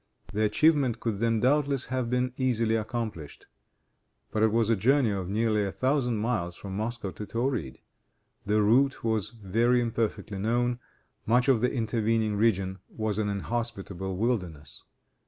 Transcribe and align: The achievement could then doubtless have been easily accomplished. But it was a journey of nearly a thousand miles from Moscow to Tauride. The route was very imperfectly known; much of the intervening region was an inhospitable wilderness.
The 0.33 0.41
achievement 0.41 0.99
could 0.99 1.19
then 1.19 1.39
doubtless 1.39 1.85
have 1.85 2.09
been 2.09 2.33
easily 2.35 2.75
accomplished. 2.75 3.45
But 4.31 4.41
it 4.41 4.51
was 4.51 4.71
a 4.71 4.75
journey 4.75 5.11
of 5.11 5.29
nearly 5.29 5.63
a 5.63 5.71
thousand 5.71 6.17
miles 6.17 6.55
from 6.55 6.75
Moscow 6.75 7.11
to 7.11 7.23
Tauride. 7.23 7.81
The 8.43 8.63
route 8.63 9.03
was 9.03 9.29
very 9.29 9.79
imperfectly 9.79 10.39
known; 10.39 10.79
much 11.27 11.47
of 11.47 11.61
the 11.61 11.71
intervening 11.71 12.35
region 12.35 12.79
was 12.89 13.19
an 13.19 13.29
inhospitable 13.29 14.17
wilderness. 14.17 14.81